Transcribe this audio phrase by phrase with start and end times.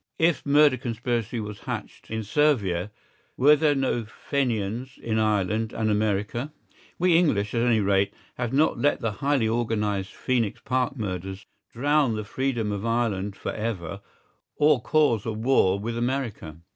[0.17, 2.89] If murder conspiracy was hatched in Servia,
[3.37, 6.51] were there no Fenians in Ireland and America?
[6.97, 12.15] We English, at any rate, have not let the highly organised Phœnix Park murders drown
[12.15, 14.01] the freedom of Ireland for ever,
[14.55, 16.57] or cause a war with America.